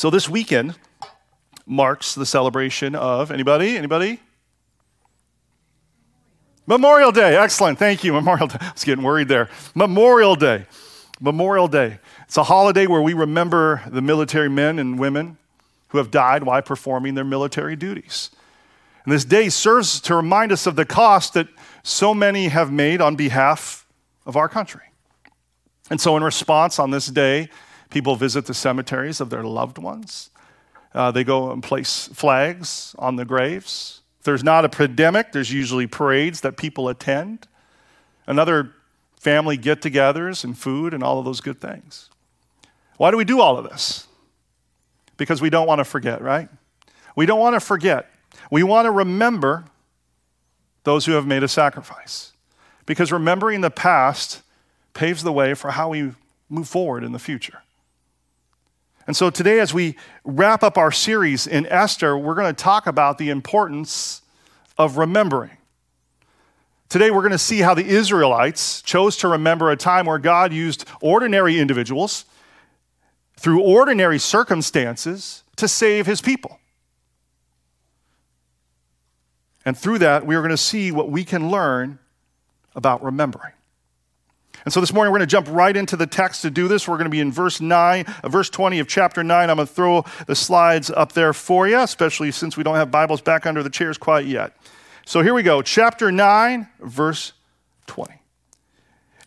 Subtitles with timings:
[0.00, 0.76] So this weekend
[1.66, 3.76] marks the celebration of anybody?
[3.76, 4.18] Anybody?
[6.66, 7.36] Memorial Day.
[7.36, 7.78] Excellent.
[7.78, 8.14] Thank you.
[8.14, 8.56] Memorial Day.
[8.62, 9.50] I was getting worried there.
[9.74, 10.64] Memorial Day.
[11.20, 11.98] Memorial Day.
[12.24, 15.36] It's a holiday where we remember the military men and women
[15.88, 18.30] who have died while performing their military duties.
[19.04, 21.48] And this day serves to remind us of the cost that
[21.82, 23.86] so many have made on behalf
[24.24, 24.94] of our country.
[25.90, 27.50] And so, in response, on this day,
[27.90, 30.30] people visit the cemeteries of their loved ones.
[30.94, 34.00] Uh, they go and place flags on the graves.
[34.18, 37.46] If there's not a pandemic, there's usually parades that people attend,
[38.26, 38.72] another
[39.18, 42.10] family get togethers and food and all of those good things.
[42.96, 44.06] Why do we do all of this?
[45.16, 46.48] Because we don't want to forget, right?
[47.16, 48.10] We don't want to forget.
[48.50, 49.64] We want to remember
[50.84, 52.32] those who have made a sacrifice.
[52.86, 54.42] Because remembering the past
[54.94, 56.12] paves the way for how we
[56.48, 57.62] move forward in the future.
[59.10, 62.86] And so today, as we wrap up our series in Esther, we're going to talk
[62.86, 64.22] about the importance
[64.78, 65.50] of remembering.
[66.88, 70.52] Today, we're going to see how the Israelites chose to remember a time where God
[70.52, 72.24] used ordinary individuals
[73.36, 76.60] through ordinary circumstances to save his people.
[79.64, 81.98] And through that, we are going to see what we can learn
[82.76, 83.54] about remembering.
[84.64, 86.86] And so this morning we're going to jump right into the text to do this.
[86.86, 89.48] We're going to be in verse 9, uh, verse 20 of chapter 9.
[89.48, 92.90] I'm going to throw the slides up there for you, especially since we don't have
[92.90, 94.54] Bibles back under the chairs quite yet.
[95.06, 95.62] So here we go.
[95.62, 97.32] Chapter 9, verse
[97.86, 98.14] 20.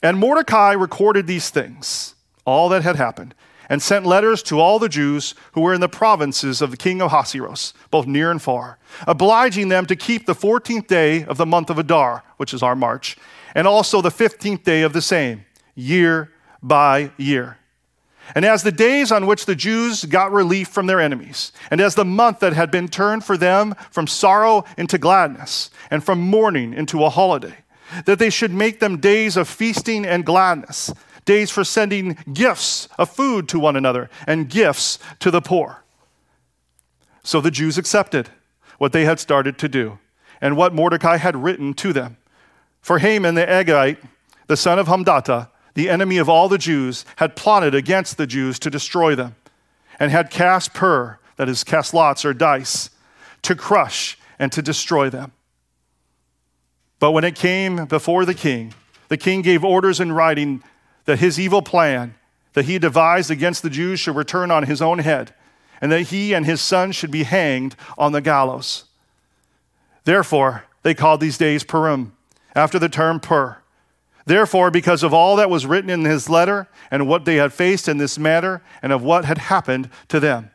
[0.03, 3.33] And Mordecai recorded these things, all that had happened,
[3.69, 7.01] and sent letters to all the Jews who were in the provinces of the king
[7.01, 11.45] of Ahasuerus, both near and far, obliging them to keep the 14th day of the
[11.45, 13.17] month of Adar, which is our March,
[13.53, 17.57] and also the 15th day of the same, year by year.
[18.35, 21.95] And as the days on which the Jews got relief from their enemies, and as
[21.95, 26.73] the month that had been turned for them from sorrow into gladness, and from mourning
[26.73, 27.57] into a holiday,
[28.05, 30.91] that they should make them days of feasting and gladness,
[31.25, 35.83] days for sending gifts of food to one another, and gifts to the poor.
[37.23, 38.29] So the Jews accepted
[38.77, 39.99] what they had started to do,
[40.41, 42.17] and what Mordecai had written to them.
[42.83, 43.97] For Haman the Agagite,
[44.47, 48.59] the son of Hammedatha, the enemy of all the Jews, had plotted against the Jews
[48.59, 49.35] to destroy them,
[49.99, 52.89] and had cast pur, that is, cast lots or dice,
[53.43, 55.31] to crush and to destroy them.
[56.99, 58.73] But when it came before the king,
[59.07, 60.61] the king gave orders in writing
[61.05, 62.15] that his evil plan
[62.51, 65.33] that he devised against the Jews should return on his own head,
[65.79, 68.83] and that he and his son should be hanged on the gallows.
[70.03, 72.12] Therefore, they called these days Purim
[72.55, 73.57] after the term pur.
[74.25, 77.89] Therefore, because of all that was written in his letter and what they had faced
[77.89, 80.49] in this matter and of what had happened to them,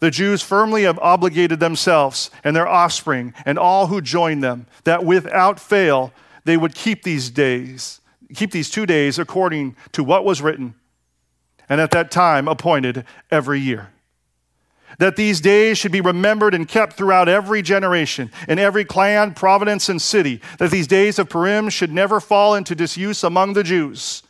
[0.00, 5.04] the Jews firmly have obligated themselves and their offspring and all who joined them that
[5.04, 6.12] without fail
[6.44, 8.00] they would keep these days,
[8.34, 10.74] keep these two days according to what was written,
[11.68, 13.91] and at that time appointed every year
[14.98, 19.88] that these days should be remembered and kept throughout every generation, in every clan, province,
[19.88, 24.22] and city, that these days of Purim should never fall into disuse among the Jews,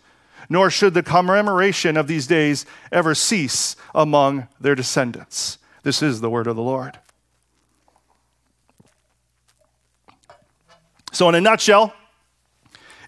[0.48, 5.58] nor should the commemoration of these days ever cease among their descendants.
[5.82, 6.98] This is the word of the Lord.
[11.12, 11.92] So, in a nutshell,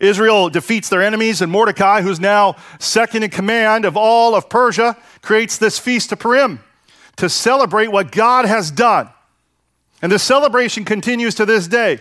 [0.00, 4.96] Israel defeats their enemies, and Mordecai, who's now second in command of all of Persia,
[5.22, 6.60] creates this feast of Purim
[7.16, 9.08] to celebrate what God has done.
[10.02, 12.00] And the celebration continues to this day.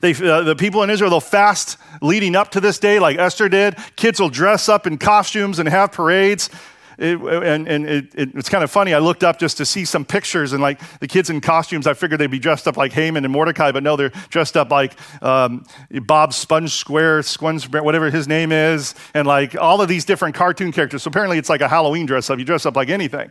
[0.00, 3.48] They, uh, the people in Israel, they'll fast leading up to this day, like Esther
[3.48, 3.76] did.
[3.96, 6.50] Kids will dress up in costumes and have parades.
[6.98, 8.94] It, and, and it, it, it's kind of funny.
[8.94, 11.94] I looked up just to see some pictures, and like the kids in costumes, I
[11.94, 14.94] figured they'd be dressed up like Haman and Mordecai, but no, they're dressed up like
[15.22, 20.34] um, Bob Sponge Square, Squinch, whatever his name is, and like all of these different
[20.34, 21.02] cartoon characters.
[21.02, 22.38] So apparently, it's like a Halloween dress up.
[22.38, 23.30] You dress up like anything.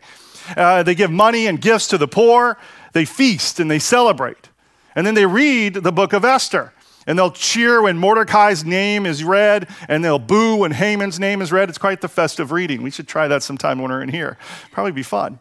[0.56, 2.58] Uh, they give money and gifts to the poor.
[2.94, 4.50] They feast and they celebrate.
[4.96, 6.74] And then they read the book of Esther.
[7.08, 11.52] And they'll cheer when Mordecai's name is read, and they'll boo when Haman's name is
[11.52, 11.68] read.
[11.68, 12.84] It's quite the festive reading.
[12.84, 14.38] We should try that sometime when we're in here.
[14.72, 15.40] Probably be fun.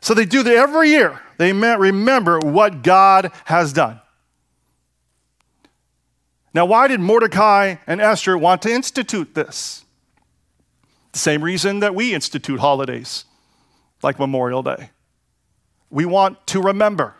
[0.00, 1.20] So they do that every year.
[1.36, 4.00] They remember what God has done.
[6.54, 9.84] Now, why did Mordecai and Esther want to institute this?
[11.12, 13.26] The same reason that we institute holidays
[14.06, 14.90] like Memorial Day.
[15.90, 17.16] We want to remember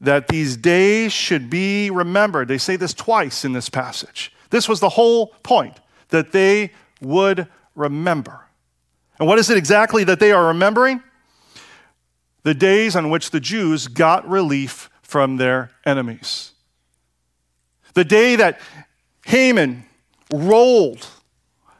[0.00, 2.46] that these days should be remembered.
[2.46, 4.32] They say this twice in this passage.
[4.50, 5.80] This was the whole point,
[6.10, 6.70] that they
[7.00, 8.38] would remember.
[9.18, 11.02] And what is it exactly that they are remembering?
[12.44, 16.52] The days on which the Jews got relief from their enemies.
[17.94, 18.60] The day that
[19.24, 19.86] Haman
[20.32, 21.08] rolled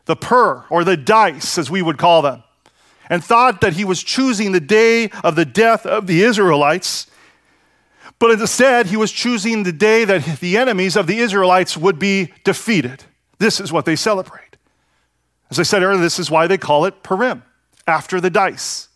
[0.06, 2.42] the pur, or the dice, as we would call them,
[3.08, 7.06] and thought that he was choosing the day of the death of the Israelites.
[8.18, 12.32] But instead, he was choosing the day that the enemies of the Israelites would be
[12.44, 13.04] defeated.
[13.38, 14.56] This is what they celebrate.
[15.50, 17.42] As I said earlier, this is why they call it Purim,
[17.86, 18.88] after the dice.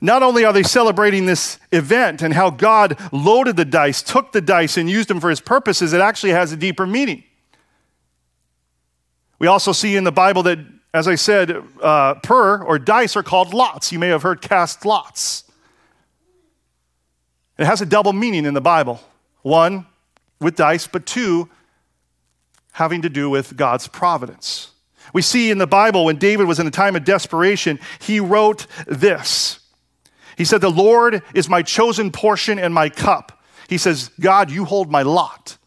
[0.00, 4.42] Not only are they celebrating this event and how God loaded the dice, took the
[4.42, 7.24] dice, and used them for his purposes, it actually has a deeper meaning.
[9.38, 10.58] We also see in the Bible that,
[10.92, 11.50] as I said,
[11.82, 13.92] uh, or dice are called lots.
[13.92, 15.44] You may have heard cast lots.
[17.58, 19.00] It has a double meaning in the Bible
[19.42, 19.86] one,
[20.40, 21.48] with dice, but two,
[22.72, 24.70] having to do with God's providence.
[25.12, 28.66] We see in the Bible when David was in a time of desperation, he wrote
[28.86, 29.60] this
[30.36, 33.42] he said, The Lord is my chosen portion and my cup.
[33.68, 35.58] He says, God, you hold my lot.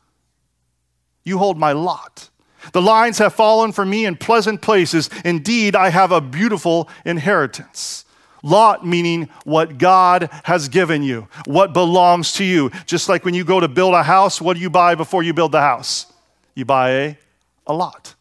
[1.23, 2.29] You hold my lot.
[2.73, 5.09] The lines have fallen for me in pleasant places.
[5.23, 8.05] Indeed, I have a beautiful inheritance.
[8.43, 12.71] Lot meaning what God has given you, what belongs to you.
[12.85, 15.33] Just like when you go to build a house, what do you buy before you
[15.33, 16.11] build the house?
[16.55, 17.17] You buy a,
[17.65, 18.15] a lot.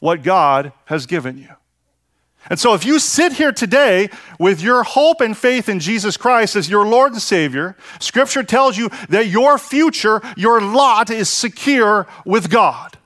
[0.00, 1.48] What God has given you.
[2.50, 6.56] And so, if you sit here today with your hope and faith in Jesus Christ
[6.56, 12.08] as your Lord and Savior, Scripture tells you that your future, your lot is secure
[12.24, 12.98] with God.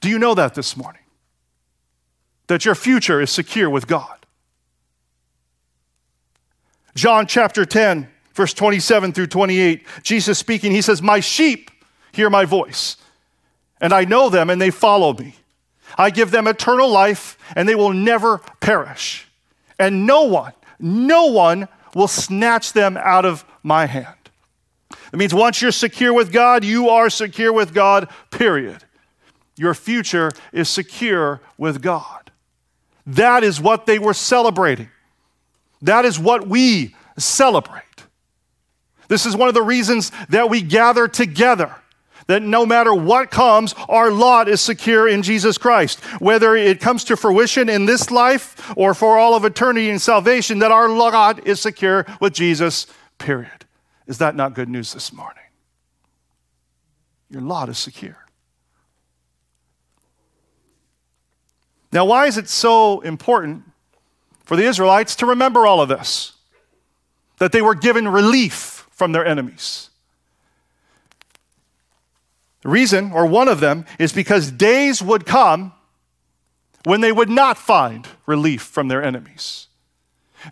[0.00, 1.02] Do you know that this morning?
[2.46, 4.16] That your future is secure with God.
[6.94, 11.70] John chapter 10, verse 27 through 28, Jesus speaking, he says, My sheep
[12.12, 12.96] hear my voice,
[13.80, 15.36] and I know them, and they follow me.
[15.96, 19.28] I give them eternal life, and they will never perish.
[19.78, 24.16] And no one, no one will snatch them out of my hand.
[25.12, 28.84] It means once you're secure with God, you are secure with God, period.
[29.60, 32.30] Your future is secure with God.
[33.04, 34.88] That is what they were celebrating.
[35.82, 37.82] That is what we celebrate.
[39.08, 41.74] This is one of the reasons that we gather together
[42.26, 46.00] that no matter what comes, our lot is secure in Jesus Christ.
[46.20, 50.60] Whether it comes to fruition in this life or for all of eternity in salvation,
[50.60, 52.86] that our lot is secure with Jesus,
[53.18, 53.66] period.
[54.06, 55.44] Is that not good news this morning?
[57.28, 58.29] Your lot is secure.
[61.92, 63.64] Now, why is it so important
[64.44, 66.32] for the Israelites to remember all of this?
[67.38, 69.90] That they were given relief from their enemies.
[72.62, 75.72] The reason, or one of them, is because days would come
[76.84, 79.68] when they would not find relief from their enemies.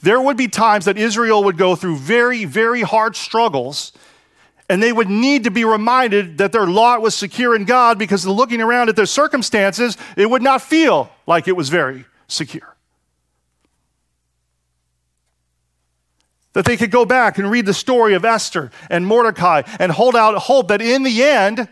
[0.02, 3.92] There would be times that Israel would go through very, very hard struggles,
[4.68, 8.26] and they would need to be reminded that their lot was secure in God because
[8.26, 12.76] looking around at their circumstances, it would not feel like it was very secure.
[16.52, 20.16] That they could go back and read the story of Esther and Mordecai and hold
[20.16, 21.68] out hope that in the end,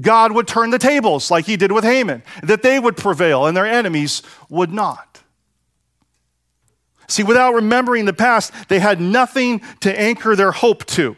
[0.00, 3.56] God would turn the tables like he did with Haman, that they would prevail and
[3.56, 5.22] their enemies would not.
[7.08, 11.16] See, without remembering the past, they had nothing to anchor their hope to,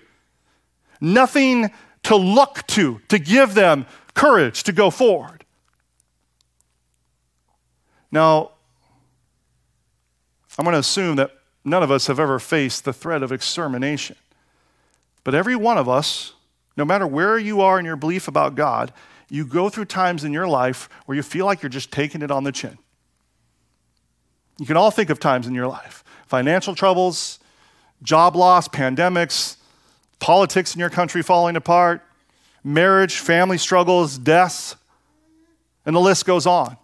[1.01, 1.71] nothing
[2.05, 5.45] to look to, to give them courage to go forward.
[8.11, 8.53] Now,
[10.59, 11.33] I'm going to assume that
[11.65, 14.17] none of us have ever faced the threat of extermination.
[15.25, 16.33] But every one of us
[16.77, 18.93] no matter where you are in your belief about God,
[19.29, 22.31] you go through times in your life where you feel like you're just taking it
[22.31, 22.79] on the chin.
[24.59, 27.39] You can all think of times in your life financial troubles,
[28.03, 29.57] job loss, pandemics,
[30.19, 32.03] politics in your country falling apart,
[32.65, 34.77] marriage, family struggles, deaths,
[35.85, 36.77] and the list goes on.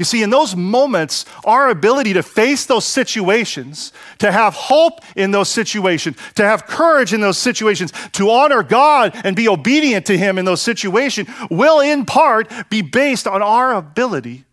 [0.00, 5.30] You see, in those moments, our ability to face those situations, to have hope in
[5.30, 10.16] those situations, to have courage in those situations, to honor God and be obedient to
[10.16, 14.46] Him in those situations, will in part be based on our ability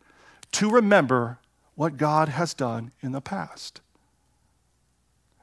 [0.51, 1.39] to remember
[1.75, 3.79] what God has done in the past.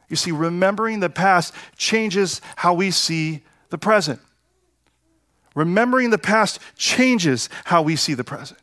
[0.08, 4.20] You see, remembering the past changes how we see the present.
[5.54, 8.60] Remembering the past changes how we see the present.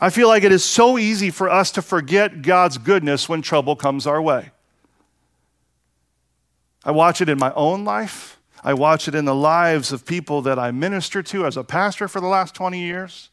[0.00, 3.76] I feel like it is so easy for us to forget God's goodness when trouble
[3.76, 4.50] comes our way.
[6.84, 8.38] I watch it in my own life.
[8.64, 12.08] I watch it in the lives of people that I minister to as a pastor
[12.08, 13.30] for the last 20 years.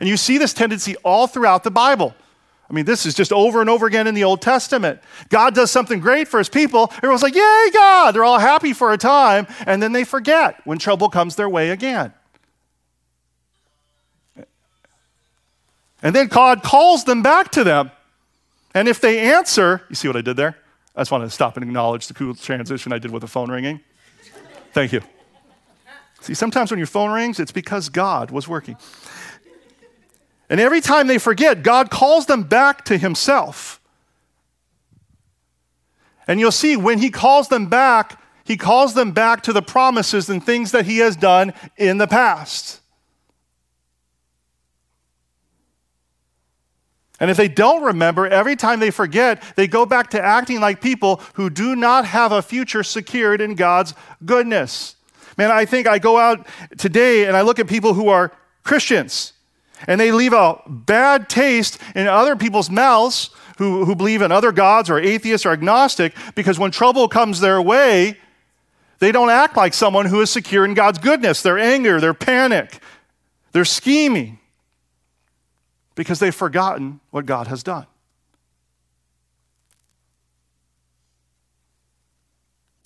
[0.00, 2.14] And you see this tendency all throughout the Bible.
[2.72, 4.98] I mean, this is just over and over again in the Old Testament.
[5.28, 6.90] God does something great for his people.
[6.96, 8.12] Everyone's like, Yay, God!
[8.12, 11.68] They're all happy for a time, and then they forget when trouble comes their way
[11.68, 12.14] again.
[16.02, 17.90] And then God calls them back to them.
[18.74, 20.56] And if they answer, you see what I did there?
[20.96, 23.50] I just wanted to stop and acknowledge the cool transition I did with the phone
[23.50, 23.80] ringing.
[24.72, 25.02] Thank you.
[26.22, 28.78] See, sometimes when your phone rings, it's because God was working.
[30.52, 33.80] And every time they forget, God calls them back to Himself.
[36.28, 40.28] And you'll see when He calls them back, He calls them back to the promises
[40.28, 42.82] and things that He has done in the past.
[47.18, 50.82] And if they don't remember, every time they forget, they go back to acting like
[50.82, 53.94] people who do not have a future secured in God's
[54.26, 54.96] goodness.
[55.38, 58.32] Man, I think I go out today and I look at people who are
[58.64, 59.32] Christians
[59.86, 64.52] and they leave a bad taste in other people's mouths who, who believe in other
[64.52, 68.16] gods or atheists or agnostic because when trouble comes their way,
[68.98, 71.42] they don't act like someone who is secure in God's goodness.
[71.42, 72.78] They're anger, they're panic,
[73.52, 74.38] they're scheming
[75.94, 77.86] because they've forgotten what God has done.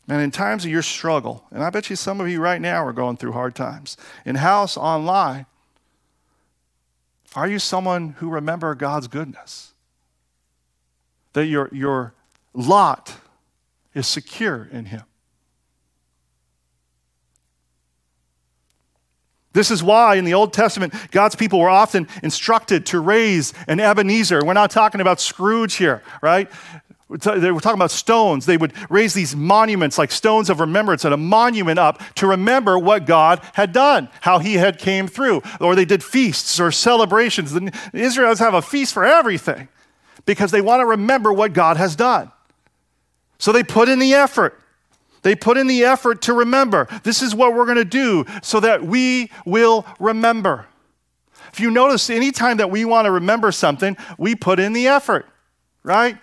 [0.08, 2.84] And in times of your struggle, and I bet you some of you right now
[2.84, 5.46] are going through hard times, in house, online,
[7.34, 9.72] are you someone who remember God's goodness?
[11.32, 12.14] That your, your
[12.54, 13.14] lot
[13.94, 15.02] is secure in Him.
[19.56, 23.80] This is why in the Old Testament, God's people were often instructed to raise an
[23.80, 24.44] Ebenezer.
[24.44, 26.50] We're not talking about Scrooge here, right?
[27.08, 28.46] We're talking about stones.
[28.46, 32.78] They would raise these monuments like stones of remembrance and a monument up to remember
[32.78, 35.42] what God had done, how he had came through.
[35.60, 37.52] Or they did feasts or celebrations.
[37.52, 39.68] The Israelites have a feast for everything
[40.24, 42.32] because they want to remember what God has done.
[43.38, 44.60] So they put in the effort.
[45.22, 46.88] They put in the effort to remember.
[47.04, 50.66] This is what we're going to do so that we will remember.
[51.52, 55.26] If you notice, anytime that we want to remember something, we put in the effort,
[55.84, 56.18] right?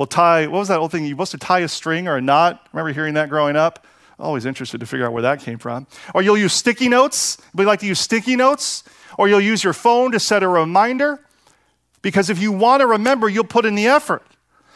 [0.00, 1.04] We'll tie, what was that old thing?
[1.04, 2.66] You're supposed to tie a string or a knot.
[2.72, 3.86] Remember hearing that growing up?
[4.18, 5.86] Always interested to figure out where that came from.
[6.14, 7.36] Or you'll use sticky notes.
[7.52, 8.82] We like to use sticky notes.
[9.18, 11.20] Or you'll use your phone to set a reminder.
[12.00, 14.22] Because if you want to remember, you'll put in the effort.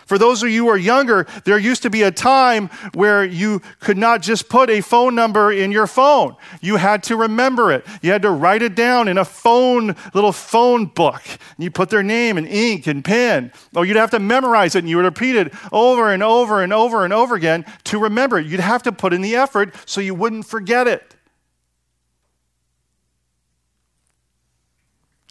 [0.06, 3.60] For those of you who are younger, there used to be a time where you
[3.80, 6.36] could not just put a phone number in your phone.
[6.60, 7.86] You had to remember it.
[8.02, 11.22] You had to write it down in a phone, little phone book.
[11.26, 13.52] And you put their name and ink and pen.
[13.74, 16.72] Or you'd have to memorize it and you would repeat it over and over and
[16.72, 18.46] over and over again to remember it.
[18.46, 21.13] You'd have to put in the effort so you wouldn't forget it.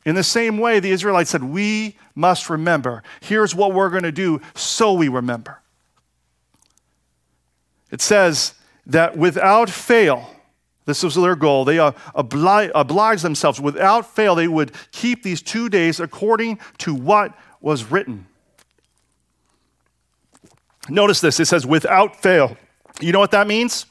[0.06, 3.04] In the same way, the Israelites said, We must remember.
[3.22, 5.62] Here's what we're going to do so we remember.
[7.90, 8.54] It says
[8.86, 10.30] that without fail,
[10.86, 11.64] this was their goal.
[11.64, 17.34] They uh, obliged themselves, without fail, they would keep these two days according to what
[17.62, 18.28] was written.
[20.90, 22.58] Notice this it says, without fail.
[23.00, 23.86] You know what that means?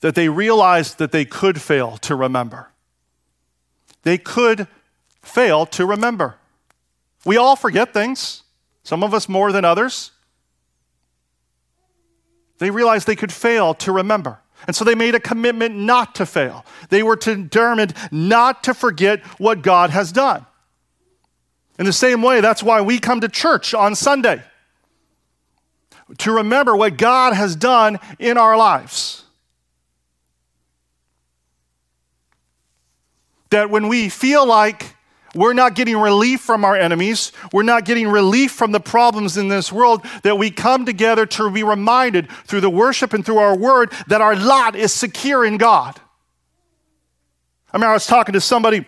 [0.00, 2.69] That they realized that they could fail to remember
[4.02, 4.66] they could
[5.22, 6.36] fail to remember.
[7.24, 8.42] We all forget things,
[8.82, 10.12] some of us more than others.
[12.58, 14.38] They realized they could fail to remember.
[14.66, 16.64] And so they made a commitment not to fail.
[16.90, 20.44] They were determined not to forget what God has done.
[21.78, 24.42] In the same way, that's why we come to church on Sunday
[26.18, 29.19] to remember what God has done in our lives.
[33.50, 34.96] That when we feel like
[35.34, 39.48] we're not getting relief from our enemies, we're not getting relief from the problems in
[39.48, 43.56] this world, that we come together to be reminded through the worship and through our
[43.56, 46.00] word that our lot is secure in God.
[47.72, 48.84] I mean, I was talking to somebody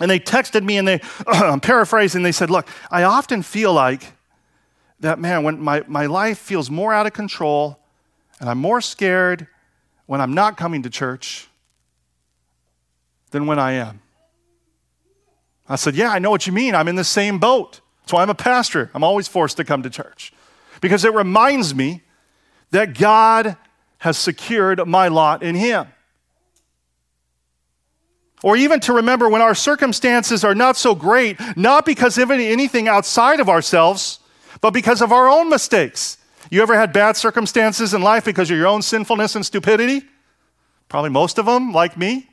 [0.00, 4.12] and they texted me and they, I'm paraphrasing, they said, Look, I often feel like
[5.00, 7.78] that, man, when my, my life feels more out of control
[8.40, 9.46] and I'm more scared
[10.06, 11.47] when I'm not coming to church
[13.28, 14.00] than when I am.
[15.68, 16.74] I said, Yeah, I know what you mean.
[16.74, 17.80] I'm in the same boat.
[18.02, 18.90] That's why I'm a pastor.
[18.94, 20.32] I'm always forced to come to church
[20.80, 22.02] because it reminds me
[22.70, 23.56] that God
[23.98, 25.88] has secured my lot in Him.
[28.42, 32.86] Or even to remember when our circumstances are not so great, not because of anything
[32.86, 34.20] outside of ourselves,
[34.60, 36.18] but because of our own mistakes.
[36.50, 40.02] You ever had bad circumstances in life because of your own sinfulness and stupidity?
[40.88, 42.27] Probably most of them, like me.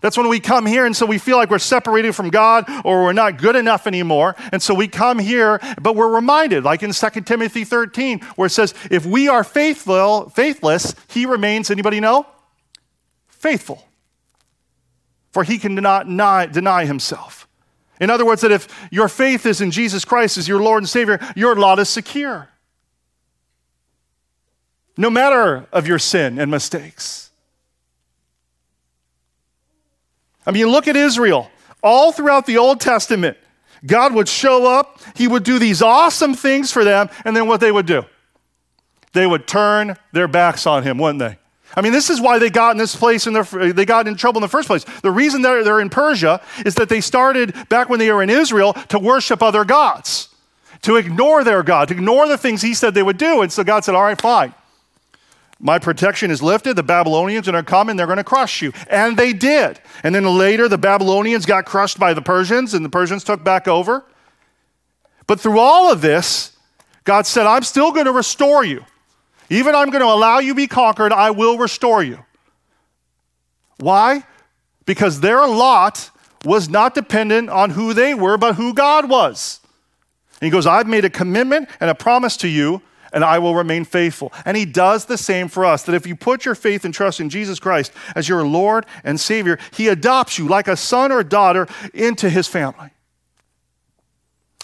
[0.00, 3.04] That's when we come here, and so we feel like we're separated from God or
[3.04, 4.36] we're not good enough anymore.
[4.52, 8.50] And so we come here, but we're reminded, like in 2 Timothy 13, where it
[8.50, 12.26] says, if we are faithful, faithless, he remains, anybody know?
[13.28, 13.82] Faithful.
[15.32, 17.48] For he can not deny, deny himself.
[18.00, 20.88] In other words, that if your faith is in Jesus Christ as your Lord and
[20.88, 22.48] Savior, your lot is secure.
[24.96, 27.23] No matter of your sin and mistakes.
[30.46, 31.50] I mean, look at Israel.
[31.82, 33.36] All throughout the Old Testament,
[33.86, 37.60] God would show up, He would do these awesome things for them, and then what
[37.60, 38.04] they would do?
[39.12, 41.38] They would turn their backs on Him, wouldn't they?
[41.76, 44.38] I mean, this is why they got in this place and they got in trouble
[44.38, 44.84] in the first place.
[45.02, 48.30] The reason they're, they're in Persia is that they started back when they were in
[48.30, 50.28] Israel to worship other gods,
[50.82, 53.42] to ignore their God, to ignore the things He said they would do.
[53.42, 54.54] And so God said, All right, fine.
[55.64, 56.76] My protection is lifted.
[56.76, 58.70] The Babylonians are going to come and they're going to crush you.
[58.90, 59.80] And they did.
[60.02, 63.66] And then later, the Babylonians got crushed by the Persians and the Persians took back
[63.66, 64.04] over.
[65.26, 66.54] But through all of this,
[67.04, 68.84] God said, I'm still going to restore you.
[69.48, 72.22] Even I'm going to allow you be conquered, I will restore you.
[73.78, 74.24] Why?
[74.84, 76.10] Because their lot
[76.44, 79.60] was not dependent on who they were, but who God was.
[80.42, 82.82] And he goes, I've made a commitment and a promise to you
[83.14, 84.32] and I will remain faithful.
[84.44, 87.20] And he does the same for us that if you put your faith and trust
[87.20, 91.22] in Jesus Christ as your Lord and Savior, he adopts you like a son or
[91.22, 92.90] daughter into his family.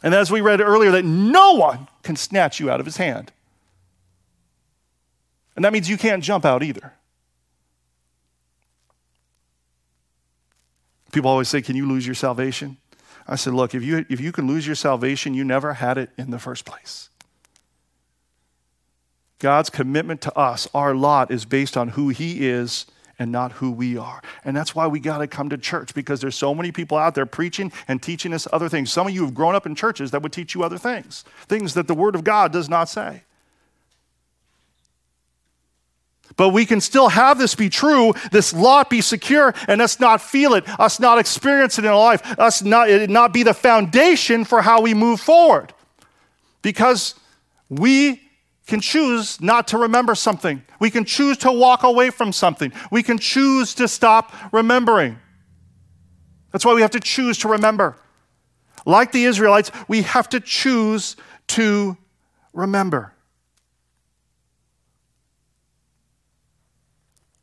[0.02, 3.32] And as we read earlier, that no one can snatch you out of his hand.
[5.54, 6.94] And that means you can't jump out either.
[11.12, 12.78] People always say, Can you lose your salvation?
[13.28, 16.10] I said, Look, if you, if you can lose your salvation, you never had it
[16.16, 17.09] in the first place.
[19.40, 22.86] God's commitment to us, our lot, is based on who He is
[23.18, 24.22] and not who we are.
[24.44, 27.14] And that's why we got to come to church because there's so many people out
[27.14, 28.92] there preaching and teaching us other things.
[28.92, 31.74] Some of you have grown up in churches that would teach you other things, things
[31.74, 33.22] that the Word of God does not say.
[36.36, 40.22] But we can still have this be true, this lot be secure, and us not
[40.22, 43.54] feel it, us not experience it in our life, us not, it not be the
[43.54, 45.74] foundation for how we move forward.
[46.62, 47.14] Because
[47.68, 48.22] we
[48.70, 50.62] can choose not to remember something.
[50.78, 52.72] We can choose to walk away from something.
[52.90, 55.18] We can choose to stop remembering.
[56.52, 57.96] That's why we have to choose to remember.
[58.86, 61.16] Like the Israelites, we have to choose
[61.48, 61.98] to
[62.54, 63.12] remember.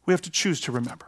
[0.06, 1.06] We have to choose to remember.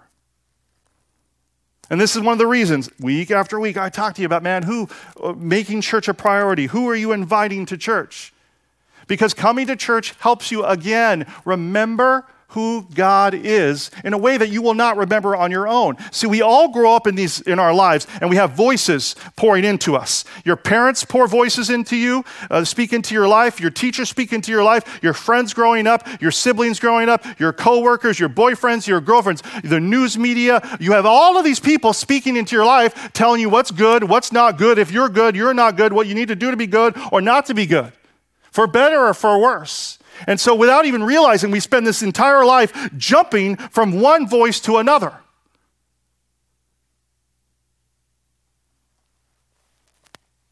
[1.89, 4.43] And this is one of the reasons, week after week, I talk to you about,
[4.43, 4.87] man, who,
[5.23, 6.67] uh, making church a priority.
[6.67, 8.31] Who are you inviting to church?
[9.09, 14.49] Because coming to church helps you again remember who God is in a way that
[14.49, 15.97] you will not remember on your own.
[16.11, 19.65] See, we all grow up in these in our lives, and we have voices pouring
[19.65, 20.25] into us.
[20.45, 23.59] Your parents pour voices into you, uh, speak into your life.
[23.59, 24.99] Your teachers speak into your life.
[25.03, 29.79] Your friends growing up, your siblings growing up, your coworkers, your boyfriends, your girlfriends, the
[29.79, 30.77] news media.
[30.79, 34.31] You have all of these people speaking into your life, telling you what's good, what's
[34.31, 34.79] not good.
[34.79, 35.93] If you're good, you're not good.
[35.93, 37.93] What you need to do to be good or not to be good
[38.51, 39.99] for better or for worse.
[40.27, 44.77] And so, without even realizing, we spend this entire life jumping from one voice to
[44.77, 45.13] another.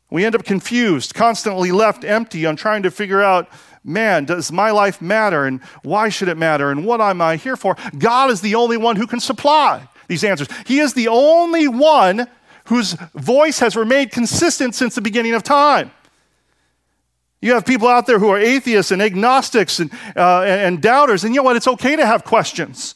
[0.10, 3.50] We end up confused, constantly left empty on trying to figure out
[3.84, 5.46] man, does my life matter?
[5.46, 6.72] And why should it matter?
[6.72, 7.78] And what am I here for?
[7.98, 10.50] God is the only one who can supply these answers.
[10.66, 12.28] He is the only one
[12.66, 15.92] whose voice has remained consistent since the beginning of time.
[17.48, 21.34] You have people out there who are atheists and agnostics and, uh, and, doubters, and
[21.34, 21.56] you know what?
[21.56, 22.94] It's okay to have questions.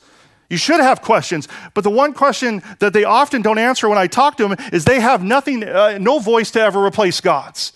[0.50, 4.08] You should have questions, but the one question that they often don't answer when I
[4.08, 7.72] talk to them is they have nothing, uh, no voice to ever replace God's.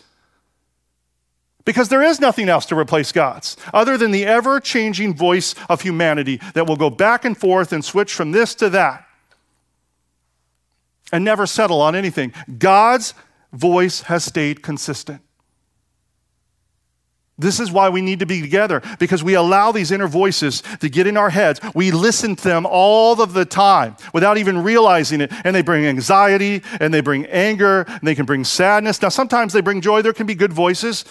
[1.63, 5.79] Because there is nothing else to replace God's other than the ever changing voice of
[5.79, 9.07] humanity that will go back and forth and switch from this to that
[11.13, 12.33] and never settle on anything.
[12.57, 13.13] God's
[13.53, 15.21] voice has stayed consistent.
[17.37, 20.87] This is why we need to be together because we allow these inner voices to
[20.87, 21.59] get in our heads.
[21.73, 25.33] We listen to them all of the time without even realizing it.
[25.43, 29.01] And they bring anxiety and they bring anger and they can bring sadness.
[29.01, 30.01] Now, sometimes they bring joy.
[30.01, 31.03] There can be good voices.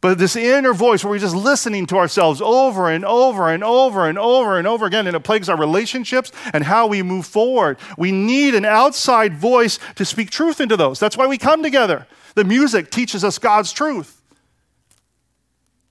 [0.00, 4.08] But this inner voice where we're just listening to ourselves over and over and over
[4.08, 7.78] and over and over again, and it plagues our relationships and how we move forward.
[7.96, 11.00] We need an outside voice to speak truth into those.
[11.00, 12.06] That's why we come together.
[12.36, 14.17] The music teaches us God's truth.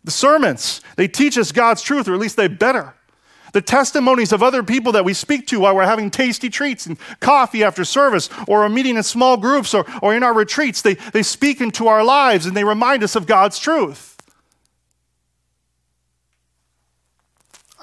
[0.07, 2.93] The sermons, they teach us God's truth, or at least they better.
[3.51, 6.97] The testimonies of other people that we speak to while we're having tasty treats and
[7.19, 10.93] coffee after service, or a meeting in small groups, or, or in our retreats, they,
[10.93, 14.15] they speak into our lives and they remind us of God's truth.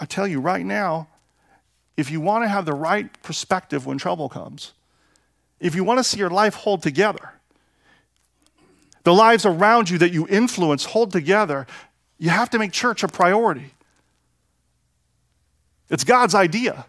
[0.00, 1.08] I tell you right now,
[1.98, 4.72] if you want to have the right perspective when trouble comes,
[5.60, 7.34] if you want to see your life hold together,
[9.02, 11.66] the lives around you that you influence hold together,
[12.24, 13.74] you have to make church a priority.
[15.90, 16.86] It's God's idea.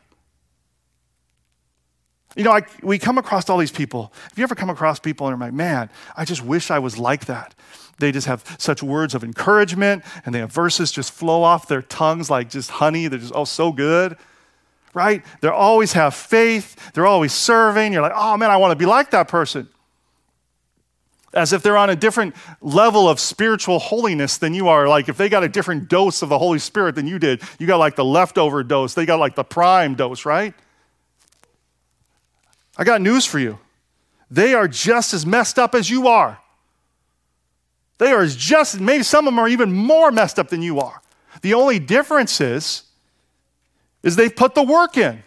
[2.38, 4.14] You know, I, we come across all these people.
[4.30, 6.98] Have you ever come across people and you're like, man, I just wish I was
[6.98, 7.54] like that?
[8.00, 11.82] They just have such words of encouragement and they have verses just flow off their
[11.82, 13.10] tongues like just honey.
[13.10, 14.16] They're just, oh, so good,
[14.94, 15.22] right?
[15.42, 16.94] They always have faith.
[16.94, 17.92] They're always serving.
[17.92, 19.68] You're like, oh, man, I want to be like that person
[21.36, 24.88] as if they're on a different level of spiritual holiness than you are.
[24.88, 27.68] Like if they got a different dose of the Holy Spirit than you did, you
[27.68, 30.54] got like the leftover dose, they got like the prime dose, right?
[32.78, 33.60] I got news for you.
[34.32, 36.40] They are just as messed up as you are.
[37.98, 41.02] They are just, maybe some of them are even more messed up than you are.
[41.42, 42.84] The only difference is,
[44.04, 45.24] is they've put the work in.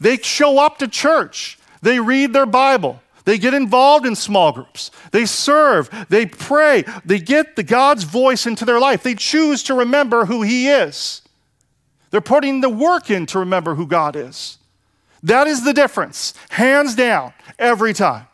[0.00, 1.58] They show up to church.
[1.82, 3.02] They read their Bible.
[3.28, 4.90] They get involved in small groups.
[5.10, 5.90] They serve.
[6.08, 6.84] They pray.
[7.04, 9.02] They get the God's voice into their life.
[9.02, 11.20] They choose to remember who He is.
[12.08, 14.56] They're putting the work in to remember who God is.
[15.22, 18.28] That is the difference, hands down, every time.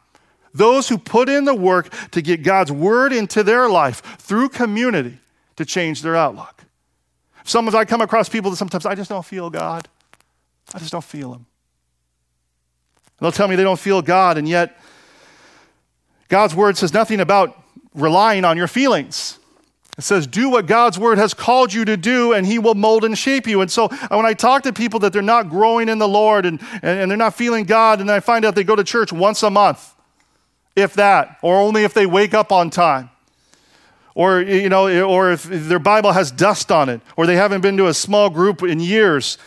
[0.52, 5.18] Those who put in the work to get God's word into their life through community
[5.56, 6.62] to change their outlook.
[7.42, 9.88] Sometimes I come across people that sometimes I just don't feel God.
[10.72, 11.46] I just don't feel Him.
[13.18, 14.78] They'll tell me they don't feel God, and yet
[16.34, 17.56] God's word says nothing about
[17.94, 19.38] relying on your feelings.
[19.96, 23.04] It says, do what God's word has called you to do, and He will mold
[23.04, 23.60] and shape you.
[23.60, 26.44] And so, uh, when I talk to people that they're not growing in the Lord
[26.44, 29.12] and, and, and they're not feeling God, and I find out they go to church
[29.12, 29.94] once a month,
[30.74, 33.10] if that, or only if they wake up on time,
[34.16, 37.76] or, you know, or if their Bible has dust on it, or they haven't been
[37.76, 39.38] to a small group in years,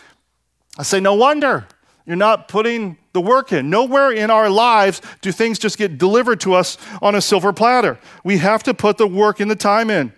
[0.78, 1.68] I say, no wonder
[2.06, 3.68] you're not putting the work in.
[3.68, 7.98] Nowhere in our lives do things just get delivered to us on a silver platter.
[8.22, 10.12] We have to put the work and the time in.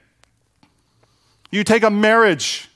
[1.50, 2.68] You take a marriage.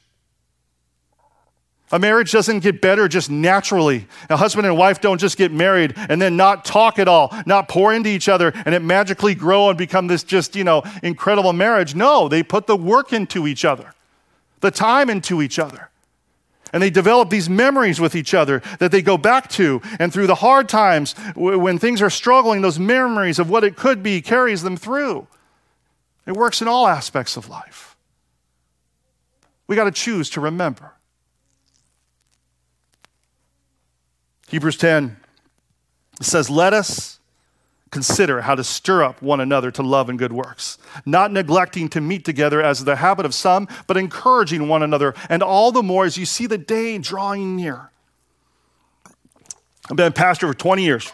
[1.92, 4.06] A marriage doesn't get better just naturally.
[4.30, 7.68] A husband and wife don't just get married and then not talk at all, not
[7.68, 11.52] pour into each other, and it magically grow and become this just, you know, incredible
[11.52, 11.94] marriage.
[11.94, 13.92] No, they put the work into each other,
[14.60, 15.90] the time into each other.
[16.74, 19.80] And they develop these memories with each other that they go back to.
[20.00, 24.02] And through the hard times, when things are struggling, those memories of what it could
[24.02, 25.28] be carries them through.
[26.26, 27.96] It works in all aspects of life.
[29.68, 30.94] We got to choose to remember.
[34.48, 35.16] Hebrews 10
[36.22, 37.13] says, Let us
[37.94, 42.00] consider how to stir up one another to love and good works, not neglecting to
[42.00, 46.04] meet together as the habit of some, but encouraging one another, and all the more
[46.04, 47.92] as you see the day drawing near.
[49.88, 51.12] I've been a pastor for 20 years.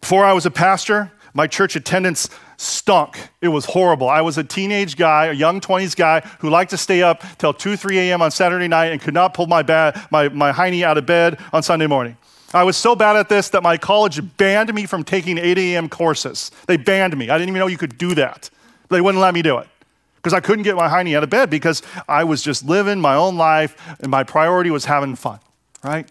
[0.00, 3.30] Before I was a pastor, my church attendance stunk.
[3.40, 4.08] It was horrible.
[4.08, 7.54] I was a teenage guy, a young 20s guy who liked to stay up till
[7.54, 8.22] 2, 3 a.m.
[8.22, 11.38] on Saturday night and could not pull my, ba- my, my hiney out of bed
[11.52, 12.16] on Sunday morning.
[12.54, 15.88] I was so bad at this that my college banned me from taking 8 a.m.
[15.88, 16.50] courses.
[16.66, 17.28] They banned me.
[17.28, 18.48] I didn't even know you could do that.
[18.88, 19.68] They wouldn't let me do it
[20.16, 23.16] because I couldn't get my hiney out of bed because I was just living my
[23.16, 25.40] own life and my priority was having fun,
[25.82, 26.08] right?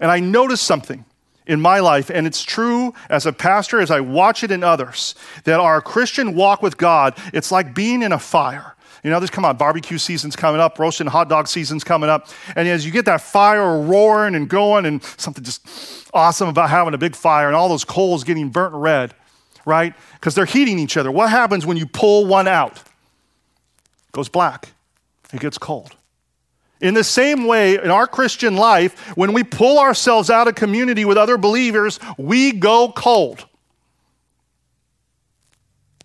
[0.00, 1.04] And I noticed something
[1.46, 5.14] in my life, and it's true as a pastor as I watch it in others,
[5.44, 8.71] that our Christian walk with God, it's like being in a fire.
[9.02, 12.28] You know, this come on, barbecue season's coming up, roasting hot dog season's coming up.
[12.54, 16.94] And as you get that fire roaring and going, and something just awesome about having
[16.94, 19.12] a big fire and all those coals getting burnt red,
[19.66, 19.94] right?
[20.14, 21.10] Because they're heating each other.
[21.10, 22.76] What happens when you pull one out?
[22.76, 24.68] It goes black,
[25.32, 25.96] it gets cold.
[26.80, 31.04] In the same way, in our Christian life, when we pull ourselves out of community
[31.04, 33.46] with other believers, we go cold.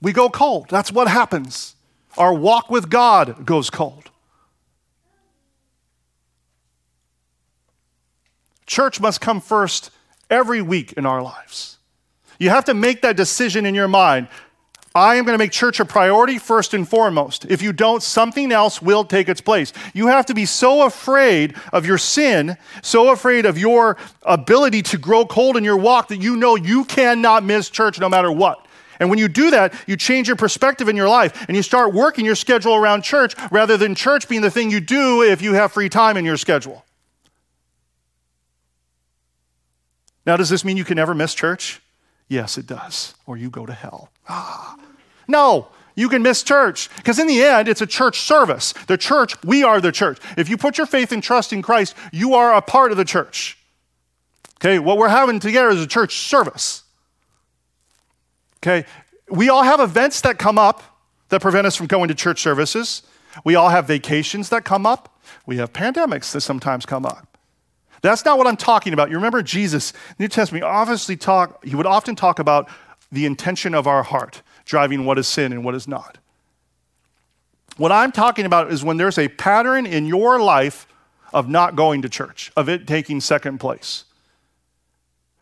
[0.02, 0.68] We go cold.
[0.70, 1.76] That's what happens
[2.18, 4.10] our walk with God goes cold.
[8.66, 9.92] Church must come first
[10.30, 11.78] every week in our lives.
[12.40, 14.28] You have to make that decision in your mind.
[14.94, 17.46] I am going to make church a priority first and foremost.
[17.46, 19.72] If you don't, something else will take its place.
[19.94, 24.98] You have to be so afraid of your sin, so afraid of your ability to
[24.98, 28.67] grow cold in your walk that you know you cannot miss church no matter what.
[29.00, 31.94] And when you do that, you change your perspective in your life and you start
[31.94, 35.54] working your schedule around church rather than church being the thing you do if you
[35.54, 36.84] have free time in your schedule.
[40.26, 41.82] Now, does this mean you can never miss church?
[42.28, 44.10] Yes, it does, or you go to hell.
[44.28, 44.78] Ah.
[45.28, 48.74] No, you can miss church because in the end, it's a church service.
[48.88, 50.20] The church, we are the church.
[50.38, 53.06] If you put your faith and trust in Christ, you are a part of the
[53.06, 53.58] church.
[54.60, 56.84] Okay, what we're having together is a church service.
[58.68, 58.86] Okay,
[59.30, 60.84] we all have events that come up
[61.30, 63.02] that prevent us from going to church services.
[63.46, 65.22] We all have vacations that come up.
[65.46, 67.38] We have pandemics that sometimes come up.
[68.02, 69.10] That's not what I'm talking about.
[69.10, 72.70] You remember Jesus, New Testament, obviously talk, he would often talk about
[73.10, 76.18] the intention of our heart, driving what is sin and what is not.
[77.78, 80.88] What I'm talking about is when there's a pattern in your life
[81.32, 84.04] of not going to church, of it taking second place.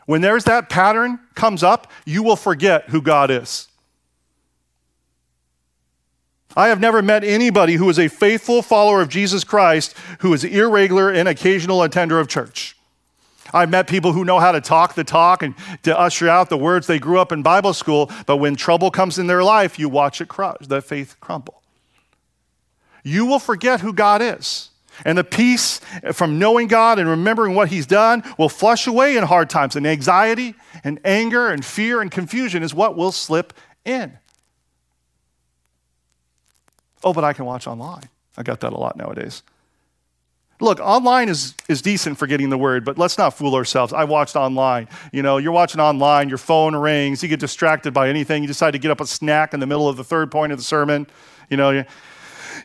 [0.06, 3.68] When there's that pattern comes up, you will forget who God is.
[6.58, 10.44] I have never met anybody who is a faithful follower of Jesus Christ who is
[10.44, 12.78] irregular and occasional attender of church.
[13.54, 16.58] I've met people who know how to talk the talk and to usher out the
[16.58, 19.90] words they grew up in Bible school, but when trouble comes in their life, you
[19.90, 21.62] watch it crush, the faith crumble.
[23.04, 24.70] You will forget who God is.
[25.04, 25.82] And the peace
[26.14, 29.76] from knowing God and remembering what He's done will flush away in hard times.
[29.76, 33.54] And anxiety and anger and fear and confusion is what will slip
[33.84, 34.18] in.
[37.04, 38.04] Oh, but I can watch online.
[38.38, 39.44] I got that a lot nowadays.
[40.62, 43.92] Look, online is, is decent for getting the word, but let's not fool ourselves.
[43.92, 44.88] I watched online.
[45.12, 48.72] You know, you're watching online, your phone rings, you get distracted by anything, you decide
[48.72, 51.08] to get up a snack in the middle of the third point of the sermon.
[51.50, 51.84] You know,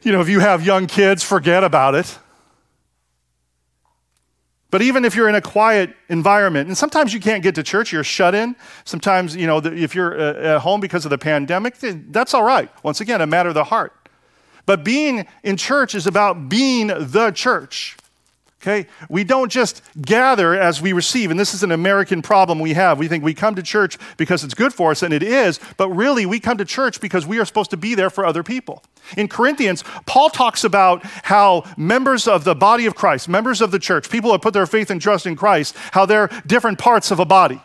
[0.03, 2.19] you, know, if you have young kids, forget about it.
[4.71, 7.93] But even if you're in a quiet environment, and sometimes you can't get to church,
[7.93, 8.55] you're shut in.
[8.85, 12.71] Sometimes, you know, if you're uh, at home because of the pandemic, that's all right.
[12.85, 13.93] Once again, a matter of the heart.
[14.67, 17.97] But being in church is about being the church.
[18.63, 18.87] Okay?
[19.09, 22.99] We don't just gather as we receive, and this is an American problem we have.
[22.99, 25.89] We think we come to church because it's good for us, and it is, but
[25.89, 28.83] really we come to church because we are supposed to be there for other people.
[29.17, 33.79] In Corinthians, Paul talks about how members of the body of Christ, members of the
[33.79, 37.19] church, people who put their faith and trust in Christ, how they're different parts of
[37.19, 37.63] a body.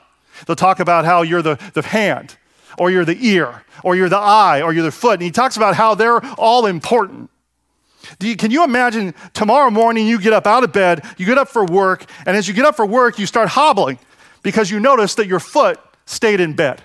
[0.48, 2.38] They'll talk about how you're the, the hand,
[2.78, 5.16] or you're the ear, or you're the eye, or you're the foot.
[5.16, 7.30] And he talks about how they're all important.
[8.20, 11.50] You, can you imagine tomorrow morning you get up out of bed, you get up
[11.50, 14.00] for work, and as you get up for work, you start hobbling
[14.44, 16.82] because you notice that your foot stayed in bed,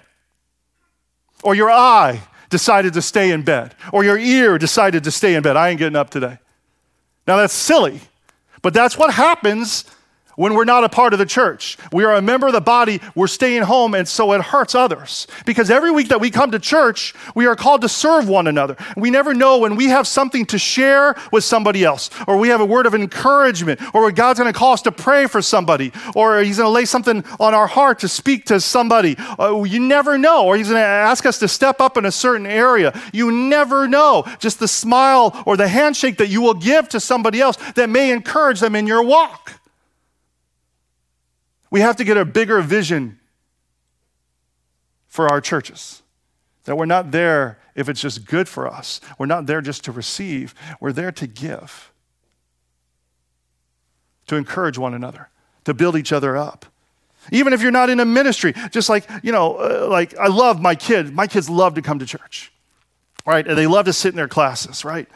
[1.43, 5.43] or your eye decided to stay in bed, or your ear decided to stay in
[5.43, 5.57] bed.
[5.57, 6.39] I ain't getting up today.
[7.27, 8.01] Now that's silly,
[8.63, 9.85] but that's what happens
[10.41, 11.77] when we're not a part of the church.
[11.93, 15.27] We are a member of the body, we're staying home, and so it hurts others.
[15.45, 18.75] Because every week that we come to church, we are called to serve one another.
[18.97, 22.63] We never know when we have something to share with somebody else, or we have
[22.63, 26.41] a word of encouragement, or God's going to call us to pray for somebody, or
[26.41, 29.19] He's going to lay something on our heart to speak to somebody.
[29.39, 32.13] Uh, you never know, or He's going to ask us to step up in a
[32.13, 32.99] certain area.
[33.13, 34.25] You never know.
[34.39, 38.11] Just the smile or the handshake that you will give to somebody else that may
[38.11, 39.60] encourage them in your walk.
[41.71, 43.19] We have to get a bigger vision
[45.07, 46.03] for our churches.
[46.65, 49.01] That we're not there if it's just good for us.
[49.19, 51.93] We're not there just to receive, we're there to give,
[54.27, 55.31] to encourage one another,
[55.65, 56.67] to build each other up.
[57.33, 60.61] Even if you're not in a ministry, just like, you know, uh, like I love
[60.61, 61.11] my kids.
[61.11, 62.53] My kids love to come to church,
[63.27, 63.47] right?
[63.47, 65.09] And they love to sit in their classes, right?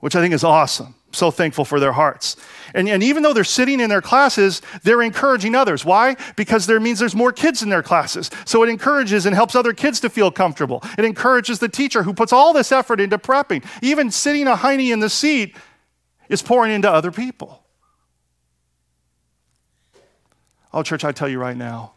[0.00, 2.36] Which I think is awesome so thankful for their hearts.
[2.74, 5.84] And, and even though they're sitting in their classes, they're encouraging others.
[5.84, 6.16] Why?
[6.36, 8.30] Because there means there's more kids in their classes.
[8.44, 10.82] So it encourages and helps other kids to feel comfortable.
[10.96, 13.64] It encourages the teacher who puts all this effort into prepping.
[13.82, 15.56] Even sitting a hiney in the seat
[16.28, 17.64] is pouring into other people.
[20.72, 21.94] Oh, church, I tell you right now,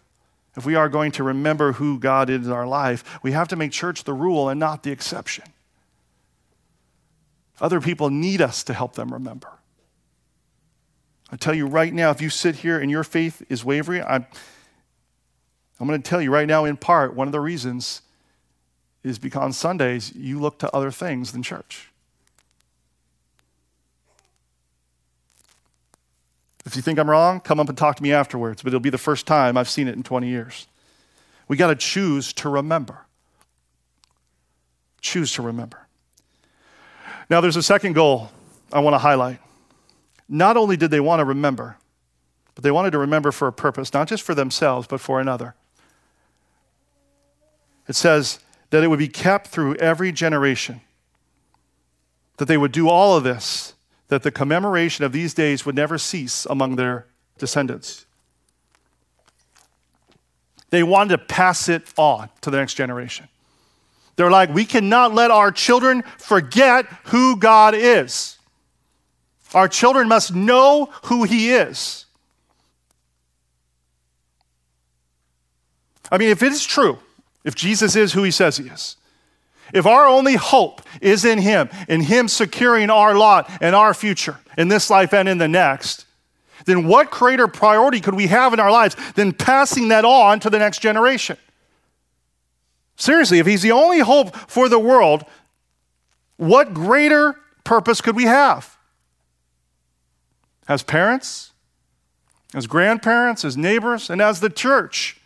[0.57, 3.55] if we are going to remember who God is in our life, we have to
[3.55, 5.45] make church the rule and not the exception.
[7.63, 9.47] Other people need us to help them remember.
[11.31, 14.27] I tell you right now, if you sit here and your faith is wavering, I'm,
[15.79, 18.01] I'm going to tell you right now, in part, one of the reasons
[19.01, 21.89] is because on Sundays you look to other things than church.
[26.65, 28.89] If you think I'm wrong, come up and talk to me afterwards, but it'll be
[28.89, 30.67] the first time I've seen it in 20 years.
[31.47, 33.05] We got to choose to remember.
[34.99, 35.82] Choose to remember.
[37.29, 38.31] Now, there's a second goal
[38.71, 39.39] I want to highlight.
[40.27, 41.77] Not only did they want to remember,
[42.55, 45.55] but they wanted to remember for a purpose, not just for themselves, but for another.
[47.87, 48.39] It says,
[48.73, 50.81] that it would be kept through every generation.
[52.37, 53.75] That they would do all of this,
[54.07, 57.05] that the commemoration of these days would never cease among their
[57.37, 58.07] descendants.
[60.71, 63.27] They wanted to pass it on to the next generation.
[64.15, 68.37] They're like, we cannot let our children forget who God is.
[69.53, 72.05] Our children must know who He is.
[76.11, 76.99] I mean, if it is true,
[77.43, 78.97] if Jesus is who He says He is,
[79.73, 84.37] if our only hope is in Him, in Him securing our lot and our future
[84.57, 86.05] in this life and in the next,
[86.65, 90.49] then what greater priority could we have in our lives than passing that on to
[90.49, 91.37] the next generation?
[92.95, 95.23] Seriously, if He's the only hope for the world,
[96.37, 98.77] what greater purpose could we have?
[100.67, 101.51] As parents,
[102.53, 105.19] as grandparents, as neighbors, and as the church.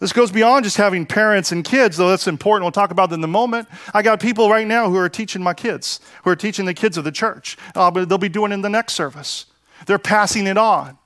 [0.00, 2.64] This goes beyond just having parents and kids, though that's important.
[2.64, 3.68] We'll talk about that in a moment.
[3.92, 6.96] I got people right now who are teaching my kids, who are teaching the kids
[6.96, 7.56] of the church.
[7.74, 9.46] Uh, but they'll be doing it in the next service.
[9.86, 10.98] They're passing it on.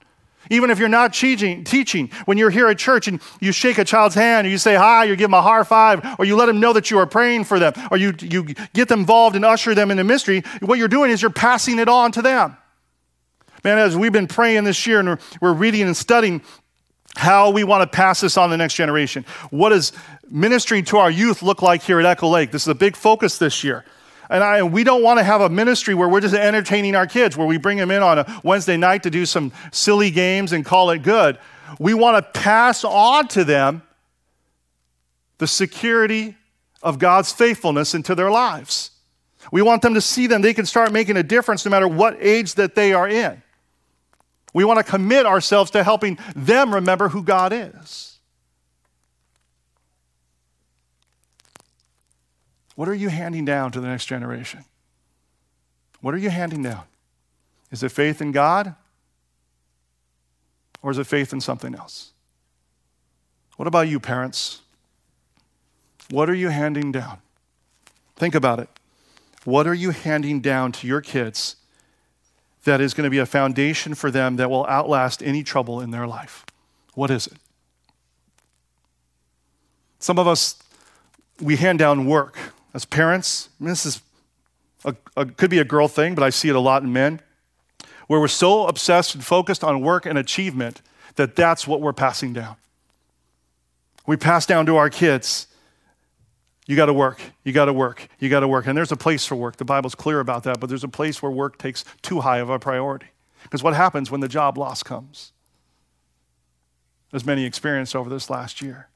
[0.52, 3.84] Even if you're not teaching, teaching, when you're here at church and you shake a
[3.84, 6.44] child's hand or you say hi, you give them a high five, or you let
[6.44, 9.46] them know that you are praying for them, or you, you get them involved and
[9.46, 12.54] usher them in the mystery, what you're doing is you're passing it on to them.
[13.64, 16.42] Man, as we've been praying this year and we're, we're reading and studying
[17.16, 19.24] how we want to pass this on to the next generation.
[19.48, 19.92] What does
[20.30, 22.50] ministering to our youth look like here at Echo Lake?
[22.50, 23.86] This is a big focus this year.
[24.32, 27.36] And, I, we don't want to have a ministry where we're just entertaining our kids,
[27.36, 30.64] where we bring them in on a Wednesday night to do some silly games and
[30.64, 31.38] call it good.
[31.78, 33.82] We want to pass on to them
[35.36, 36.34] the security
[36.82, 38.90] of God's faithfulness into their lives.
[39.50, 40.40] We want them to see them.
[40.40, 43.42] They can start making a difference no matter what age that they are in.
[44.54, 48.11] We want to commit ourselves to helping them remember who God is.
[52.74, 54.64] What are you handing down to the next generation?
[56.00, 56.84] What are you handing down?
[57.70, 58.74] Is it faith in God?
[60.82, 62.12] Or is it faith in something else?
[63.56, 64.62] What about you, parents?
[66.10, 67.18] What are you handing down?
[68.16, 68.68] Think about it.
[69.44, 71.56] What are you handing down to your kids
[72.64, 75.90] that is going to be a foundation for them that will outlast any trouble in
[75.90, 76.44] their life?
[76.94, 77.34] What is it?
[79.98, 80.56] Some of us,
[81.40, 82.38] we hand down work
[82.74, 83.48] as parents.
[83.60, 84.02] this is
[84.84, 87.20] a, a, could be a girl thing, but I see it a lot in men,
[88.06, 90.82] where we're so obsessed and focused on work and achievement
[91.16, 92.56] that that's what we're passing down.
[94.06, 95.46] We pass down to our kids
[96.66, 97.20] you got to work.
[97.44, 98.08] You got to work.
[98.18, 98.66] You got to work.
[98.66, 99.56] And there's a place for work.
[99.56, 102.50] The Bible's clear about that, but there's a place where work takes too high of
[102.50, 103.06] a priority.
[103.42, 105.32] Because what happens when the job loss comes?
[107.12, 108.88] As many experienced over this last year.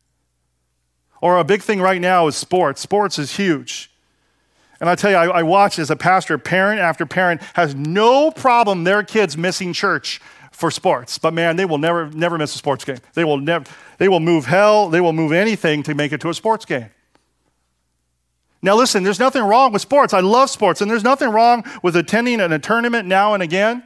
[1.26, 2.80] Or a big thing right now is sports.
[2.80, 3.90] Sports is huge.
[4.78, 8.30] And I tell you, I, I watch as a pastor, parent after parent has no
[8.30, 10.20] problem their kids missing church
[10.52, 11.18] for sports.
[11.18, 12.98] But man, they will never, never miss a sports game.
[13.14, 13.64] They will never,
[13.98, 16.90] they will move hell, they will move anything to make it to a sports game.
[18.62, 20.14] Now, listen, there's nothing wrong with sports.
[20.14, 23.82] I love sports, and there's nothing wrong with attending a tournament now and again.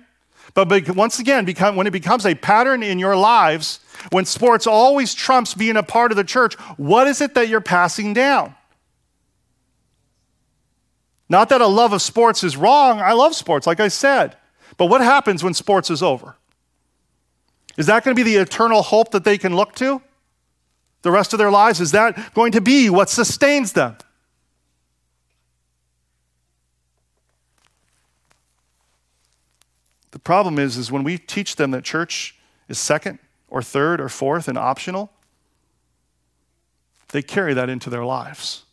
[0.64, 5.54] But once again, when it becomes a pattern in your lives, when sports always trumps
[5.54, 8.54] being a part of the church, what is it that you're passing down?
[11.28, 13.00] Not that a love of sports is wrong.
[13.00, 14.36] I love sports, like I said.
[14.76, 16.36] But what happens when sports is over?
[17.76, 20.02] Is that going to be the eternal hope that they can look to
[21.02, 21.80] the rest of their lives?
[21.80, 23.96] Is that going to be what sustains them?
[30.20, 32.36] The problem is, is when we teach them that church
[32.68, 35.10] is second or third or fourth and optional,
[37.08, 38.64] they carry that into their lives.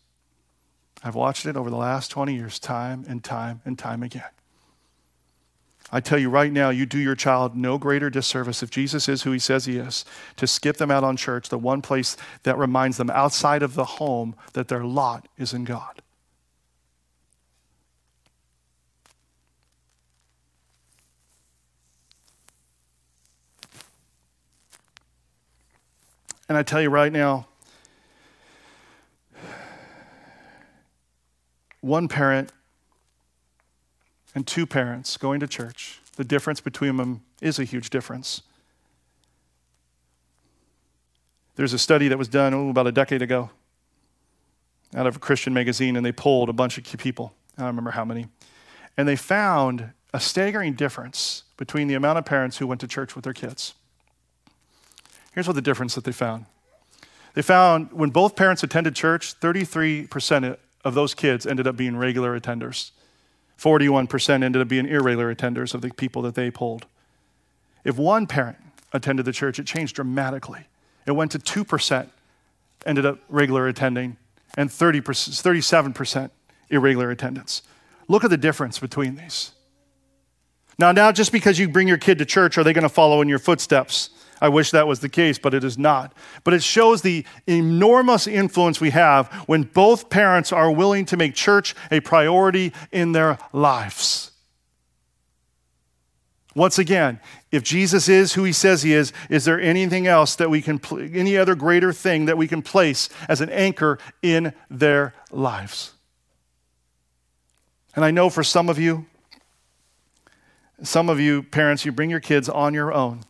[1.01, 4.29] I've watched it over the last 20 years, time and time and time again.
[5.89, 9.23] I tell you right now, you do your child no greater disservice if Jesus is
[9.23, 10.03] who he says he is,
[10.35, 13.85] to skip them out on church, the one place that reminds them outside of the
[13.85, 15.96] home that their lot is in God.
[26.49, 27.47] And I tell you right now,
[31.81, 32.51] one parent
[34.33, 38.41] and two parents going to church, the difference between them is a huge difference.
[41.55, 43.49] There's a study that was done oh, about a decade ago
[44.95, 47.33] out of a Christian magazine, and they polled a bunch of people.
[47.57, 48.27] I don't remember how many.
[48.95, 53.15] And they found a staggering difference between the amount of parents who went to church
[53.15, 53.73] with their kids.
[55.37, 56.47] Here's what the difference that they found
[57.35, 62.39] They found when both parents attended church, 33% of those kids ended up being regular
[62.39, 62.89] attenders.
[63.59, 66.87] 41% ended up being irregular attenders of the people that they polled.
[67.83, 68.57] If one parent
[68.91, 70.61] attended the church, it changed dramatically.
[71.05, 72.09] It went to 2%
[72.87, 74.17] ended up regular attending
[74.57, 76.31] and 30%, 37%
[76.71, 77.61] irregular attendance.
[78.07, 79.51] Look at the difference between these.
[80.79, 83.21] Now, now, just because you bring your kid to church, are they going to follow
[83.21, 84.09] in your footsteps?
[84.41, 86.13] I wish that was the case, but it is not.
[86.43, 91.33] But it shows the enormous influence we have when both parents are willing to make
[91.33, 94.31] church a priority in their lives.
[96.55, 97.19] Once again,
[97.51, 100.81] if Jesus is who he says he is, is there anything else that we can,
[101.13, 105.93] any other greater thing that we can place as an anchor in their lives?
[107.95, 109.05] And I know for some of you,
[110.81, 113.23] some of you parents, you bring your kids on your own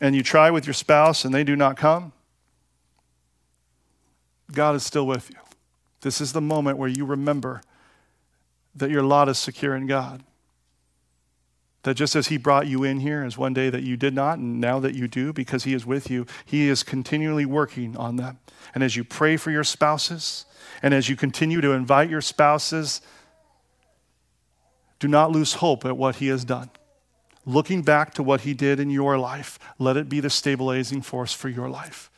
[0.00, 2.12] and you try with your spouse and they do not come,
[4.52, 5.36] God is still with you.
[6.00, 7.60] This is the moment where you remember
[8.74, 10.22] that your lot is secure in God.
[11.82, 14.38] That just as He brought you in here as one day that you did not,
[14.38, 18.16] and now that you do because He is with you, He is continually working on
[18.16, 18.38] them.
[18.74, 20.44] And as you pray for your spouses,
[20.82, 23.00] and as you continue to invite your spouses,
[24.98, 26.70] do not lose hope at what He has done
[27.52, 31.32] looking back to what he did in your life, let it be the stabilizing force
[31.32, 32.10] for your life.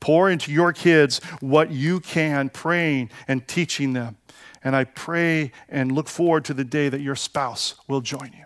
[0.00, 4.16] Pour into your kids what you can, praying and teaching them.
[4.64, 8.44] And I pray and look forward to the day that your spouse will join you.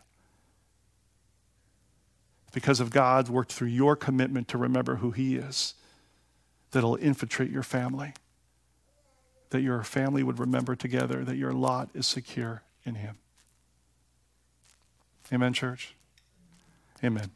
[2.53, 5.75] Because of God's work through your commitment to remember who He is,
[6.71, 8.15] that'll infiltrate your family.
[9.51, 13.17] That your family would remember together that your lot is secure in Him.
[15.33, 15.94] Amen, church?
[17.03, 17.31] Amen.